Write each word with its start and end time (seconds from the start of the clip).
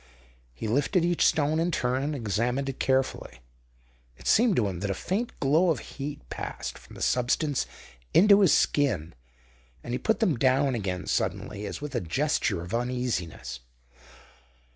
He 0.55 0.67
lifted 0.67 1.05
each 1.05 1.23
stone 1.23 1.59
in 1.59 1.69
turn 1.69 2.01
and 2.01 2.15
examined 2.15 2.67
it 2.67 2.79
carefully. 2.79 3.39
It 4.17 4.25
seemed 4.25 4.55
to 4.55 4.67
him 4.67 4.79
that 4.79 4.89
a 4.89 4.95
faint 4.95 5.39
glow 5.39 5.69
of 5.69 5.77
heat 5.77 6.27
passed 6.31 6.75
from 6.75 6.95
the 6.95 7.03
substance 7.03 7.67
into 8.11 8.39
his 8.39 8.51
skin, 8.51 9.13
and 9.83 9.93
he 9.93 9.99
put 9.99 10.19
them 10.19 10.37
down 10.37 10.73
again 10.73 11.05
suddenly, 11.05 11.67
as 11.67 11.81
with 11.81 11.93
a 11.93 12.01
gesture 12.01 12.63
of 12.63 12.73
uneasiness. 12.73 13.59